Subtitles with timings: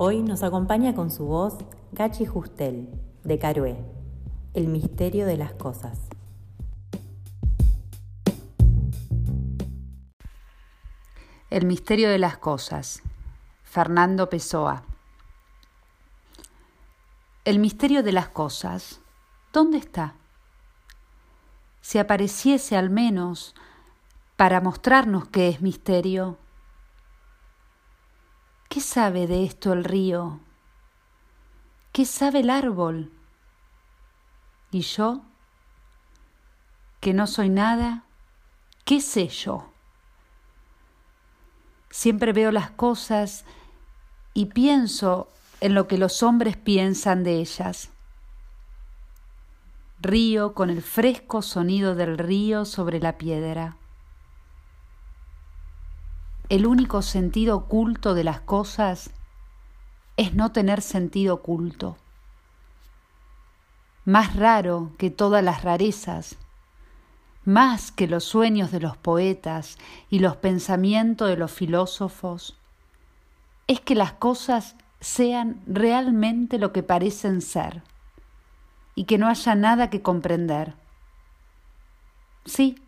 [0.00, 1.56] Hoy nos acompaña con su voz
[1.90, 2.88] Gachi Justel,
[3.24, 3.84] de Carué,
[4.54, 5.98] El misterio de las cosas.
[11.50, 13.02] El misterio de las cosas.
[13.64, 14.84] Fernando Pessoa.
[17.44, 19.00] El misterio de las cosas.
[19.52, 20.14] ¿Dónde está?
[21.80, 23.52] Si apareciese al menos
[24.36, 26.38] para mostrarnos qué es misterio.
[28.68, 30.40] ¿Qué sabe de esto el río?
[31.92, 33.10] ¿Qué sabe el árbol?
[34.70, 35.22] ¿Y yo?
[37.00, 38.04] Que no soy nada,
[38.84, 39.72] ¿qué sé yo?
[41.88, 43.46] Siempre veo las cosas
[44.34, 45.32] y pienso
[45.62, 47.88] en lo que los hombres piensan de ellas.
[50.00, 53.77] Río con el fresco sonido del río sobre la piedra.
[56.48, 59.10] El único sentido oculto de las cosas
[60.16, 61.98] es no tener sentido oculto.
[64.06, 66.36] Más raro que todas las rarezas,
[67.44, 69.76] más que los sueños de los poetas
[70.08, 72.56] y los pensamientos de los filósofos,
[73.66, 77.82] es que las cosas sean realmente lo que parecen ser
[78.94, 80.74] y que no haya nada que comprender.
[82.46, 82.82] Sí,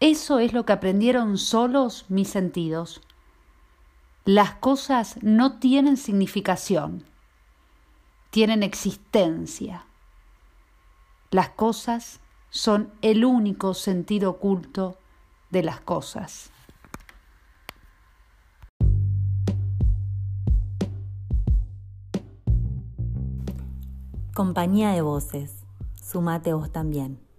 [0.00, 3.00] eso es lo que aprendieron solos mis sentidos
[4.26, 7.04] las cosas no tienen significación,
[8.30, 9.86] tienen existencia.
[11.30, 12.20] Las cosas
[12.50, 14.98] son el único sentido oculto
[15.50, 16.50] de las cosas.
[24.34, 25.64] Compañía de voces,
[26.00, 27.29] sumate vos también.